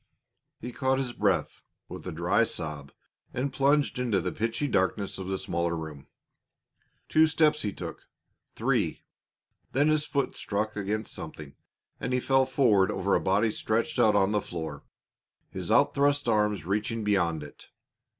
[0.59, 2.91] He caught his breath with a dry sob
[3.35, 6.07] and plunged into the pitchy darkness of the smaller room.
[7.07, 8.07] Two steps he took
[8.55, 9.03] three.
[9.73, 11.53] Then his foot struck against something,
[11.99, 14.83] and he fell forward over a body stretched out on the floor,
[15.51, 17.69] his out thrust arms reaching beyond it.